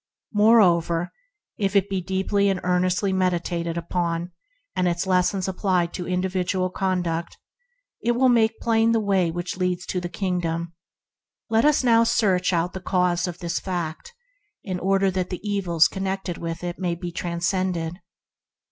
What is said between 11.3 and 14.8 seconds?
Let us now search out the cause of this fact, in